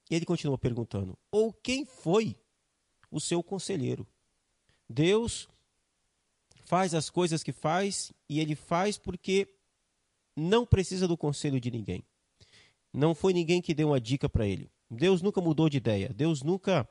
Ele 0.09 0.25
continua 0.25 0.57
perguntando: 0.57 1.17
ou 1.31 1.51
quem 1.51 1.85
foi 1.85 2.35
o 3.09 3.19
seu 3.19 3.41
conselheiro? 3.41 4.07
Deus 4.87 5.49
faz 6.65 6.93
as 6.93 7.09
coisas 7.09 7.41
que 7.41 7.51
faz 7.51 8.11
e 8.27 8.39
ele 8.39 8.55
faz 8.55 8.95
porque 8.95 9.47
não 10.35 10.65
precisa 10.65 11.07
do 11.07 11.17
conselho 11.17 11.59
de 11.59 11.71
ninguém. 11.71 12.03
Não 12.93 13.13
foi 13.13 13.33
ninguém 13.33 13.61
que 13.61 13.73
deu 13.73 13.89
uma 13.89 13.99
dica 13.99 14.29
para 14.29 14.47
ele. 14.47 14.69
Deus 14.89 15.21
nunca 15.21 15.41
mudou 15.41 15.69
de 15.69 15.77
ideia. 15.77 16.09
Deus 16.09 16.41
nunca 16.41 16.87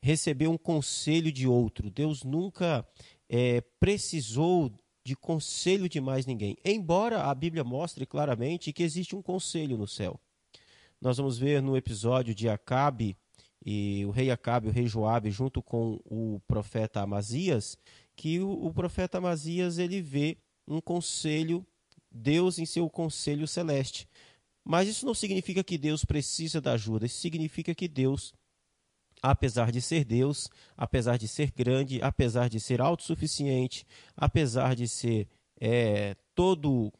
recebeu 0.00 0.50
um 0.50 0.58
conselho 0.58 1.32
de 1.32 1.46
outro. 1.46 1.90
Deus 1.90 2.22
nunca 2.22 2.86
é, 3.28 3.60
precisou 3.78 4.72
de 5.04 5.16
conselho 5.16 5.88
de 5.88 6.00
mais 6.00 6.26
ninguém. 6.26 6.56
Embora 6.64 7.24
a 7.24 7.34
Bíblia 7.34 7.64
mostre 7.64 8.06
claramente 8.06 8.72
que 8.72 8.82
existe 8.82 9.16
um 9.16 9.22
conselho 9.22 9.76
no 9.76 9.86
céu. 9.86 10.20
Nós 11.00 11.16
vamos 11.16 11.38
ver 11.38 11.62
no 11.62 11.76
episódio 11.76 12.34
de 12.34 12.48
Acabe 12.48 13.16
e 13.64 14.04
o 14.06 14.10
rei 14.10 14.30
Acabe, 14.30 14.68
o 14.68 14.72
rei 14.72 14.86
Joabe, 14.86 15.30
junto 15.30 15.62
com 15.62 16.00
o 16.04 16.40
profeta 16.46 17.00
Amazias, 17.00 17.76
que 18.14 18.40
o, 18.40 18.66
o 18.66 18.72
profeta 18.72 19.18
Amazias 19.18 19.78
ele 19.78 20.00
vê 20.00 20.38
um 20.66 20.80
conselho, 20.80 21.66
Deus 22.10 22.58
em 22.58 22.66
seu 22.66 22.88
conselho 22.88 23.46
celeste. 23.46 24.08
Mas 24.64 24.88
isso 24.88 25.06
não 25.06 25.14
significa 25.14 25.64
que 25.64 25.78
Deus 25.78 26.04
precisa 26.04 26.60
da 26.60 26.72
ajuda, 26.72 27.06
isso 27.06 27.20
significa 27.20 27.74
que 27.74 27.88
Deus 27.88 28.32
apesar 29.22 29.70
de 29.70 29.80
ser 29.80 30.04
Deus, 30.04 30.48
apesar 30.76 31.16
de 31.16 31.28
ser 31.28 31.50
grande, 31.50 32.00
apesar 32.02 32.48
de 32.48 32.58
ser 32.58 32.80
autossuficiente, 32.80 33.86
apesar 34.16 34.74
de 34.74 34.88
ser 34.88 35.28
é, 35.60 36.16
todo, 36.34 36.92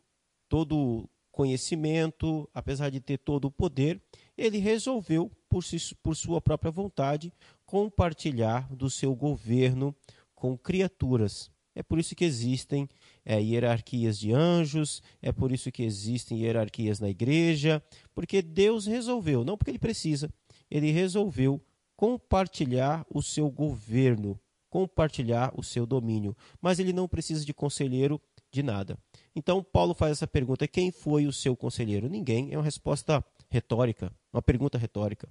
todo 0.49 1.09
conhecimento, 1.31 2.49
apesar 2.53 2.91
de 2.91 3.01
ter 3.01 3.19
todo 3.19 3.47
o 3.47 3.51
poder, 3.51 4.01
ele 4.37 4.59
resolveu, 4.59 5.31
por, 5.49 5.65
si, 5.65 5.95
por 6.03 6.15
sua 6.15 6.41
própria 6.41 6.71
vontade, 6.71 7.33
compartilhar 7.65 8.69
do 8.75 8.91
seu 8.91 9.15
governo 9.15 9.95
com 10.35 10.57
criaturas. 10.57 11.51
É 11.75 11.83
por 11.83 11.99
isso 11.99 12.15
que 12.15 12.25
existem 12.25 12.89
é, 13.25 13.41
hierarquias 13.41 14.19
de 14.19 14.33
anjos, 14.33 15.03
é 15.21 15.33
por 15.33 15.53
isso 15.53 15.71
que 15.71 15.83
existem 15.83 16.41
hierarquias 16.41 17.01
na 17.01 17.09
igreja, 17.09 17.83
porque 18.15 18.43
Deus 18.43 18.87
resolveu, 18.87 19.45
não 19.45 19.57
porque 19.57 19.71
ele 19.71 19.79
precisa, 19.79 20.33
ele 20.71 20.91
resolveu 20.91 21.61
compartilhar 21.97 23.05
o 23.13 23.23
seu 23.23 23.51
governo, 23.51 24.41
compartilhar 24.71 25.53
o 25.55 25.63
seu 25.63 25.85
domínio. 25.85 26.35
Mas 26.59 26.79
ele 26.79 26.95
não 26.95 27.07
precisa 27.07 27.45
de 27.45 27.53
conselheiro 27.53 28.19
de 28.51 28.63
nada. 28.63 28.99
Então, 29.37 29.63
Paulo 29.63 29.93
faz 29.93 30.13
essa 30.13 30.27
pergunta: 30.27 30.67
quem 30.67 30.91
foi 30.91 31.27
o 31.27 31.33
seu 31.33 31.55
conselheiro? 31.55 32.09
Ninguém. 32.09 32.53
É 32.53 32.57
uma 32.57 32.65
resposta 32.65 33.23
retórica, 33.51 34.11
uma 34.33 34.41
pergunta 34.41 34.79
retórica. 34.79 35.29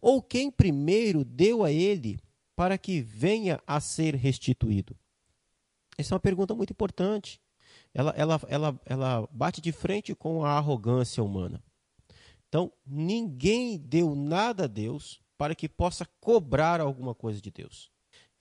Ou 0.00 0.22
quem 0.22 0.50
primeiro 0.50 1.24
deu 1.24 1.62
a 1.62 1.70
ele 1.70 2.18
para 2.54 2.78
que 2.78 3.02
venha 3.02 3.60
a 3.66 3.78
ser 3.78 4.14
restituído? 4.14 4.96
Essa 5.98 6.14
é 6.14 6.14
uma 6.14 6.20
pergunta 6.20 6.54
muito 6.54 6.70
importante. 6.70 7.40
Ela, 7.94 8.12
ela, 8.16 8.40
ela, 8.48 8.80
ela 8.84 9.28
bate 9.30 9.60
de 9.60 9.72
frente 9.72 10.14
com 10.14 10.44
a 10.44 10.52
arrogância 10.52 11.22
humana. 11.22 11.62
Então, 12.48 12.72
ninguém 12.86 13.78
deu 13.78 14.14
nada 14.14 14.64
a 14.64 14.68
Deus 14.68 15.20
para 15.36 15.54
que 15.54 15.68
possa 15.68 16.06
cobrar 16.20 16.80
alguma 16.80 17.14
coisa 17.14 17.40
de 17.40 17.50
Deus. 17.50 17.90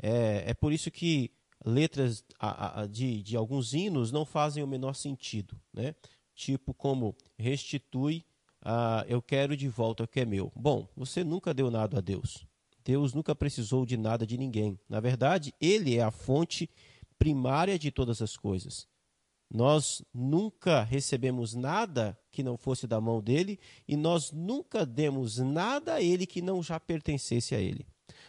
É, 0.02 0.44
é 0.48 0.54
por 0.54 0.72
isso 0.72 0.92
que 0.92 1.32
letras 1.66 2.24
de, 2.90 3.24
de 3.24 3.36
alguns 3.36 3.74
hinos 3.74 4.12
não 4.12 4.26
fazem 4.26 4.64
o 4.64 4.68
menor 4.68 4.94
sentido, 4.94 5.60
né? 5.74 5.96
Tipo 6.36 6.74
como 6.74 7.16
restitui, 7.38 8.26
uh, 8.62 9.06
eu 9.08 9.22
quero 9.22 9.56
de 9.56 9.68
volta 9.68 10.04
o 10.04 10.08
que 10.08 10.20
é 10.20 10.26
meu. 10.26 10.52
Bom, 10.56 10.88
você 10.96 11.24
nunca 11.24 11.54
deu 11.54 11.72
nada 11.72 11.98
a 11.98 12.02
Deus. 12.02 12.46
Deus 12.84 13.14
nunca 13.14 13.34
precisou 13.34 13.86
de 13.86 13.98
nada 13.98 14.28
de 14.28 14.38
ninguém. 14.38 14.78
Na 14.88 15.00
verdade, 15.00 15.54
Ele 15.60 15.98
é 15.98 16.04
a 16.04 16.12
fonte 16.12 16.70
primária 17.18 17.78
de 17.78 17.92
todas 17.92 18.22
as 18.22 18.36
coisas. 18.38 18.88
Nós 19.54 20.02
nunca 20.14 20.84
recebemos 20.84 21.54
nada 21.54 22.18
que 22.32 22.44
não 22.44 22.58
fosse 22.58 22.88
da 22.88 23.00
mão 23.00 23.22
dele 23.22 23.60
e 23.88 23.96
nós 23.96 24.32
nunca 24.32 24.86
demos 24.86 25.38
nada 25.38 25.96
a 25.96 26.02
ele 26.02 26.26
que 26.26 26.42
não 26.42 26.64
já 26.64 26.80
pertencesse 26.80 27.54
a 27.54 27.60
ele. 27.60 27.86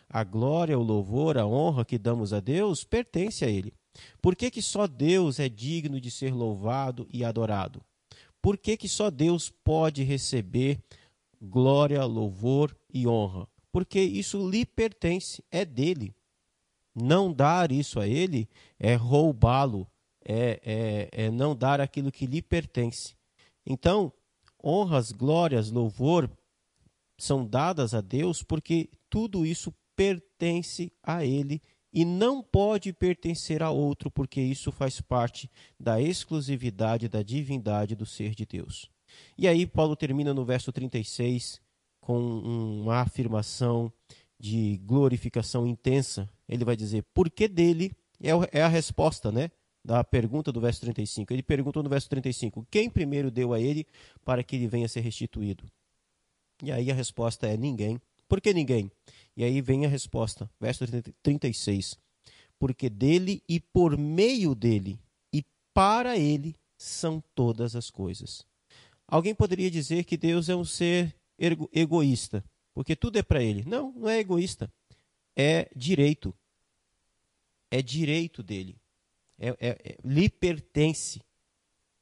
A 0.08 0.22
glória, 0.22 0.78
o 0.78 0.82
louvor, 0.82 1.36
a 1.36 1.46
honra 1.46 1.84
que 1.84 1.98
damos 1.98 2.32
a 2.32 2.40
Deus 2.40 2.84
pertence 2.84 3.44
a 3.44 3.48
ele. 3.48 3.72
Por 4.20 4.36
que, 4.36 4.50
que 4.50 4.62
só 4.62 4.86
Deus 4.86 5.40
é 5.40 5.48
digno 5.48 6.00
de 6.00 6.10
ser 6.10 6.32
louvado 6.32 7.08
e 7.10 7.24
adorado? 7.24 7.82
Por 8.40 8.56
que, 8.56 8.76
que 8.76 8.88
só 8.88 9.10
Deus 9.10 9.50
pode 9.50 10.02
receber 10.02 10.78
glória, 11.40 12.04
louvor 12.04 12.76
e 12.92 13.06
honra? 13.06 13.48
Porque 13.72 14.00
isso 14.00 14.48
lhe 14.48 14.64
pertence, 14.64 15.42
é 15.50 15.64
dele. 15.64 16.14
Não 16.98 17.32
dar 17.32 17.70
isso 17.70 18.00
a 18.00 18.08
ele 18.08 18.48
é 18.78 18.94
roubá-lo, 18.94 19.86
é, 20.24 20.60
é, 21.12 21.26
é 21.26 21.30
não 21.30 21.54
dar 21.54 21.80
aquilo 21.80 22.10
que 22.10 22.26
lhe 22.26 22.40
pertence. 22.40 23.14
Então, 23.66 24.12
honras, 24.64 25.12
glórias, 25.12 25.70
louvor 25.70 26.30
são 27.18 27.46
dadas 27.46 27.94
a 27.94 28.00
Deus 28.00 28.42
porque 28.42 28.88
tudo 29.10 29.44
isso 29.44 29.72
pertence 29.94 30.92
a 31.02 31.24
Ele 31.24 31.60
e 31.92 32.04
não 32.04 32.42
pode 32.42 32.92
pertencer 32.92 33.62
a 33.62 33.70
outro, 33.70 34.10
porque 34.10 34.40
isso 34.40 34.70
faz 34.70 35.00
parte 35.00 35.50
da 35.80 36.00
exclusividade 36.00 37.08
da 37.08 37.22
divindade 37.22 37.96
do 37.96 38.04
ser 38.04 38.34
de 38.34 38.44
Deus. 38.44 38.90
E 39.38 39.48
aí, 39.48 39.66
Paulo 39.66 39.96
termina 39.96 40.34
no 40.34 40.44
verso 40.44 40.70
36 40.70 41.58
com 42.00 42.20
uma 42.20 43.00
afirmação 43.00 43.90
de 44.38 44.76
glorificação 44.84 45.66
intensa. 45.66 46.28
Ele 46.48 46.64
vai 46.64 46.76
dizer: 46.76 47.04
porque 47.14 47.48
dele 47.48 47.92
é, 48.22 48.58
é 48.58 48.62
a 48.62 48.68
resposta, 48.68 49.30
né? 49.32 49.50
da 49.86 50.02
pergunta 50.02 50.50
do 50.50 50.60
verso 50.60 50.80
35. 50.80 51.32
Ele 51.32 51.42
perguntou 51.44 51.80
no 51.82 51.88
verso 51.88 52.08
35: 52.10 52.66
Quem 52.68 52.90
primeiro 52.90 53.30
deu 53.30 53.54
a 53.54 53.60
ele 53.60 53.86
para 54.24 54.42
que 54.42 54.56
ele 54.56 54.66
venha 54.66 54.88
ser 54.88 55.00
restituído? 55.00 55.64
E 56.62 56.72
aí 56.72 56.90
a 56.90 56.94
resposta 56.94 57.46
é 57.46 57.56
ninguém. 57.56 58.00
Por 58.28 58.40
que 58.40 58.52
ninguém? 58.52 58.90
E 59.36 59.44
aí 59.44 59.60
vem 59.60 59.86
a 59.86 59.88
resposta, 59.88 60.50
verso 60.60 60.84
36. 61.22 61.96
Porque 62.58 62.90
dele 62.90 63.42
e 63.48 63.60
por 63.60 63.96
meio 63.96 64.54
dele 64.54 64.98
e 65.32 65.44
para 65.72 66.18
ele 66.18 66.56
são 66.76 67.22
todas 67.34 67.76
as 67.76 67.88
coisas. 67.88 68.44
Alguém 69.06 69.34
poderia 69.34 69.70
dizer 69.70 70.02
que 70.04 70.16
Deus 70.16 70.48
é 70.48 70.56
um 70.56 70.64
ser 70.64 71.14
egoísta, 71.72 72.42
porque 72.74 72.96
tudo 72.96 73.18
é 73.18 73.22
para 73.22 73.42
ele. 73.42 73.62
Não, 73.64 73.92
não 73.92 74.08
é 74.08 74.18
egoísta. 74.18 74.68
É 75.36 75.70
direito. 75.76 76.34
É 77.70 77.82
direito 77.82 78.42
dele. 78.42 78.80
É, 79.38 79.48
é, 79.48 79.68
é, 79.68 79.98
lhe 80.02 80.28
pertence. 80.28 81.20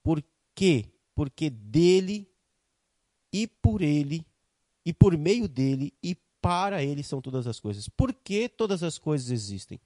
Por 0.02 0.22
quê? 0.54 0.86
Porque 1.14 1.50
dele 1.50 2.28
e 3.32 3.46
por 3.48 3.82
ele 3.82 4.24
e 4.84 4.92
por 4.92 5.16
meio 5.16 5.48
dele 5.48 5.92
e 6.02 6.14
para 6.40 6.82
ele 6.84 7.02
são 7.02 7.20
todas 7.20 7.46
as 7.46 7.58
coisas. 7.58 7.88
Por 7.88 8.12
que 8.12 8.48
todas 8.48 8.82
as 8.82 8.98
coisas 8.98 9.30
existem? 9.30 9.80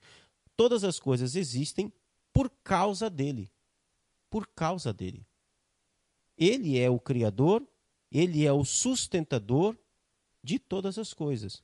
Todas 0.57 0.85
as 0.85 0.99
coisas 0.99 1.37
existem 1.37 1.93
por 2.33 2.51
causa 2.63 3.09
dele. 3.09 3.51
Por 4.29 4.47
causa 4.49 4.93
dele. 4.93 5.25
Ele 6.37 6.79
é 6.79 6.91
o 6.91 6.99
criador, 6.99 7.67
ele 8.11 8.45
é 8.45 8.53
o 8.53 8.65
sustentador 8.65 9.77
de 10.43 10.59
todas 10.59 10.99
as 10.99 11.15
coisas. 11.15 11.63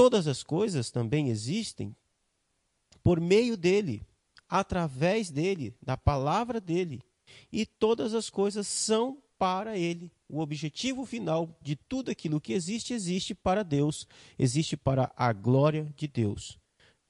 Todas 0.00 0.26
as 0.26 0.42
coisas 0.42 0.90
também 0.90 1.28
existem 1.28 1.94
por 3.02 3.20
meio 3.20 3.54
dele, 3.54 4.00
através 4.48 5.30
dele, 5.30 5.74
da 5.82 5.94
palavra 5.94 6.58
dele. 6.58 7.02
E 7.52 7.66
todas 7.66 8.14
as 8.14 8.30
coisas 8.30 8.66
são 8.66 9.18
para 9.38 9.76
ele. 9.76 10.10
O 10.26 10.40
objetivo 10.40 11.04
final 11.04 11.54
de 11.60 11.76
tudo 11.76 12.10
aquilo 12.10 12.40
que 12.40 12.54
existe, 12.54 12.94
existe 12.94 13.34
para 13.34 13.62
Deus, 13.62 14.08
existe 14.38 14.74
para 14.74 15.12
a 15.14 15.34
glória 15.34 15.92
de 15.94 16.08
Deus. 16.08 16.58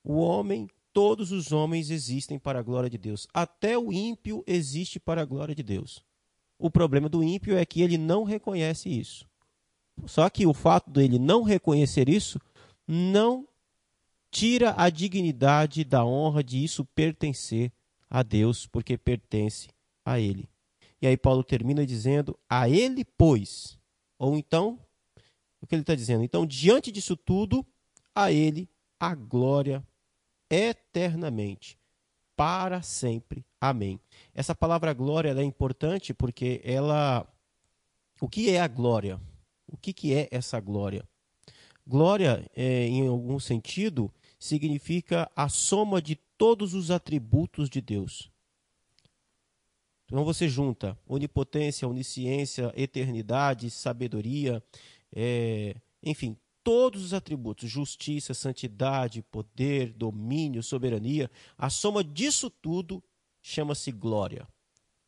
O 0.02 0.14
homem, 0.14 0.68
todos 0.92 1.30
os 1.30 1.52
homens 1.52 1.90
existem 1.90 2.40
para 2.40 2.58
a 2.58 2.62
glória 2.62 2.90
de 2.90 2.98
Deus. 2.98 3.28
Até 3.32 3.78
o 3.78 3.92
ímpio 3.92 4.42
existe 4.48 4.98
para 4.98 5.22
a 5.22 5.24
glória 5.24 5.54
de 5.54 5.62
Deus. 5.62 6.02
O 6.58 6.68
problema 6.68 7.08
do 7.08 7.22
ímpio 7.22 7.56
é 7.56 7.64
que 7.64 7.82
ele 7.82 7.96
não 7.96 8.24
reconhece 8.24 8.88
isso. 8.88 9.30
Só 10.06 10.28
que 10.28 10.44
o 10.44 10.52
fato 10.52 10.90
dele 10.90 11.20
não 11.20 11.44
reconhecer 11.44 12.08
isso 12.08 12.40
não 12.90 13.46
tira 14.32 14.74
a 14.76 14.90
dignidade 14.90 15.84
da 15.84 16.04
honra 16.04 16.42
de 16.42 16.62
isso 16.62 16.84
pertencer 16.84 17.72
a 18.08 18.22
Deus, 18.24 18.66
porque 18.66 18.98
pertence 18.98 19.68
a 20.04 20.18
ele. 20.18 20.48
E 21.00 21.06
aí 21.06 21.16
Paulo 21.16 21.44
termina 21.44 21.86
dizendo: 21.86 22.36
A 22.48 22.68
ele, 22.68 23.04
pois. 23.04 23.78
Ou 24.18 24.36
então, 24.36 24.78
o 25.60 25.66
que 25.66 25.74
ele 25.74 25.82
está 25.82 25.94
dizendo? 25.94 26.24
Então, 26.24 26.44
diante 26.44 26.90
disso 26.90 27.16
tudo, 27.16 27.64
a 28.14 28.32
ele 28.32 28.68
a 28.98 29.14
glória 29.14 29.86
eternamente, 30.50 31.78
para 32.36 32.82
sempre. 32.82 33.46
Amém. 33.60 34.00
Essa 34.34 34.54
palavra 34.54 34.92
glória 34.92 35.30
é 35.30 35.44
importante 35.44 36.12
porque 36.12 36.60
ela. 36.64 37.26
O 38.20 38.28
que 38.28 38.50
é 38.50 38.60
a 38.60 38.68
glória? 38.68 39.20
O 39.66 39.76
que, 39.76 39.92
que 39.92 40.12
é 40.12 40.28
essa 40.30 40.58
glória? 40.60 41.08
Glória, 41.86 42.48
é, 42.54 42.86
em 42.86 43.06
algum 43.06 43.38
sentido, 43.38 44.12
significa 44.38 45.30
a 45.34 45.48
soma 45.48 46.00
de 46.00 46.16
todos 46.38 46.74
os 46.74 46.90
atributos 46.90 47.68
de 47.68 47.80
Deus. 47.80 48.30
Então 50.06 50.24
você 50.24 50.48
junta 50.48 50.98
onipotência, 51.06 51.86
onisciência, 51.86 52.72
eternidade, 52.76 53.70
sabedoria, 53.70 54.62
é, 55.14 55.76
enfim, 56.02 56.36
todos 56.64 57.04
os 57.04 57.14
atributos, 57.14 57.70
justiça, 57.70 58.34
santidade, 58.34 59.22
poder, 59.22 59.92
domínio, 59.92 60.62
soberania, 60.62 61.30
a 61.56 61.70
soma 61.70 62.02
disso 62.02 62.50
tudo 62.50 63.02
chama-se 63.42 63.92
glória. 63.92 64.48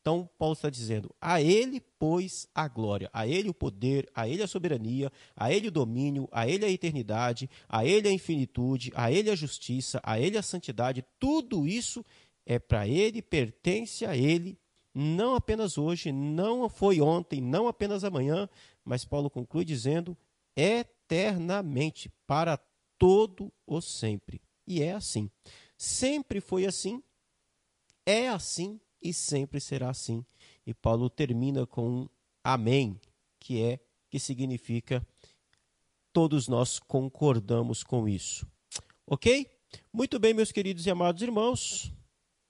Então, 0.03 0.29
Paulo 0.37 0.51
está 0.51 0.69
dizendo: 0.69 1.09
a 1.21 1.41
ele, 1.41 1.81
pois, 1.97 2.45
a 2.53 2.67
glória, 2.67 3.09
a 3.13 3.25
ele 3.25 3.47
o 3.47 3.53
poder, 3.53 4.11
a 4.13 4.27
ele 4.27 4.43
a 4.43 4.47
soberania, 4.47 5.09
a 5.33 5.49
ele 5.49 5.69
o 5.69 5.71
domínio, 5.71 6.27
a 6.29 6.45
ele 6.45 6.65
a 6.65 6.69
eternidade, 6.69 7.49
a 7.69 7.85
ele 7.85 8.09
a 8.09 8.11
infinitude, 8.11 8.91
a 8.95 9.09
ele 9.09 9.29
a 9.29 9.35
justiça, 9.35 10.01
a 10.03 10.19
ele 10.19 10.37
a 10.37 10.43
santidade, 10.43 11.05
tudo 11.17 11.65
isso 11.65 12.03
é 12.45 12.59
para 12.59 12.85
ele, 12.85 13.21
pertence 13.21 14.05
a 14.05 14.13
ele 14.13 14.59
não 14.93 15.35
apenas 15.35 15.77
hoje, 15.77 16.11
não 16.11 16.67
foi 16.67 16.99
ontem, 16.99 17.39
não 17.39 17.69
apenas 17.69 18.03
amanhã, 18.03 18.49
mas 18.83 19.05
Paulo 19.05 19.29
conclui 19.29 19.63
dizendo 19.63 20.17
eternamente, 20.53 22.11
para 22.27 22.57
todo 22.99 23.51
o 23.65 23.79
sempre. 23.79 24.41
E 24.67 24.83
é 24.83 24.91
assim. 24.91 25.31
Sempre 25.77 26.41
foi 26.41 26.65
assim, 26.65 27.01
é 28.05 28.27
assim 28.27 28.79
e 29.03 29.13
sempre 29.13 29.59
será 29.59 29.89
assim. 29.89 30.25
E 30.65 30.73
Paulo 30.73 31.09
termina 31.09 31.67
com 31.67 31.89
um 31.89 32.09
amém, 32.43 32.99
que 33.39 33.61
é 33.61 33.79
que 34.09 34.19
significa 34.19 35.05
todos 36.13 36.47
nós 36.47 36.79
concordamos 36.79 37.83
com 37.83 38.07
isso. 38.07 38.47
OK? 39.07 39.49
Muito 39.91 40.19
bem, 40.19 40.33
meus 40.33 40.51
queridos 40.51 40.85
e 40.85 40.91
amados 40.91 41.21
irmãos. 41.21 41.91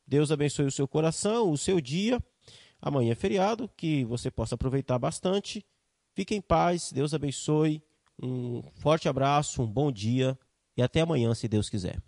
Deus 0.05 0.31
abençoe 0.31 0.65
o 0.65 0.71
seu 0.71 0.87
coração, 0.87 1.49
o 1.49 1.57
seu 1.57 1.79
dia. 1.79 2.21
Amanhã 2.81 3.13
é 3.13 3.15
feriado, 3.15 3.69
que 3.77 4.03
você 4.03 4.29
possa 4.29 4.55
aproveitar 4.55 4.99
bastante. 4.99 5.65
Fique 6.13 6.35
em 6.35 6.41
paz, 6.41 6.91
Deus 6.91 7.13
abençoe. 7.13 7.81
Um 8.21 8.61
forte 8.75 9.07
abraço, 9.07 9.63
um 9.63 9.67
bom 9.67 9.91
dia 9.91 10.37
e 10.75 10.81
até 10.81 11.01
amanhã, 11.01 11.33
se 11.33 11.47
Deus 11.47 11.69
quiser. 11.69 12.01